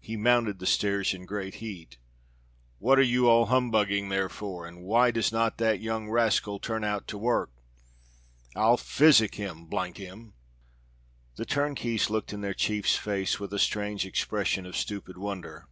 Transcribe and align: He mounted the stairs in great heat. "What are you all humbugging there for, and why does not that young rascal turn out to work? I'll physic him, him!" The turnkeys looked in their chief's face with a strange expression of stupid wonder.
He 0.00 0.16
mounted 0.16 0.58
the 0.58 0.64
stairs 0.64 1.12
in 1.12 1.26
great 1.26 1.56
heat. 1.56 1.98
"What 2.78 2.98
are 2.98 3.02
you 3.02 3.28
all 3.28 3.44
humbugging 3.44 4.08
there 4.08 4.30
for, 4.30 4.66
and 4.66 4.80
why 4.82 5.10
does 5.10 5.32
not 5.32 5.58
that 5.58 5.80
young 5.80 6.08
rascal 6.08 6.58
turn 6.58 6.82
out 6.82 7.06
to 7.08 7.18
work? 7.18 7.50
I'll 8.56 8.78
physic 8.78 9.34
him, 9.34 9.68
him!" 9.70 10.32
The 11.36 11.44
turnkeys 11.44 12.08
looked 12.08 12.32
in 12.32 12.40
their 12.40 12.54
chief's 12.54 12.96
face 12.96 13.38
with 13.38 13.52
a 13.52 13.58
strange 13.58 14.06
expression 14.06 14.64
of 14.64 14.78
stupid 14.78 15.18
wonder. 15.18 15.68